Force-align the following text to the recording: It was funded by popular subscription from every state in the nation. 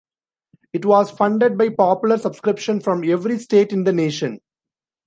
It 0.73 0.83
was 0.83 1.11
funded 1.11 1.59
by 1.59 1.69
popular 1.69 2.17
subscription 2.17 2.79
from 2.79 3.03
every 3.07 3.37
state 3.37 3.71
in 3.71 3.83
the 3.83 3.93
nation. 3.93 4.41